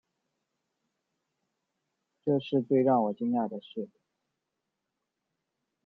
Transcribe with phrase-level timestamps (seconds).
[2.25, 3.87] 这是最让我惊讶的事